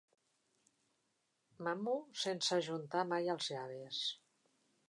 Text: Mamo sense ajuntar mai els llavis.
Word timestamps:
Mamo 1.67 1.95
sense 2.23 2.51
ajuntar 2.57 3.07
mai 3.15 3.33
els 3.35 3.55
llavis. 3.57 4.05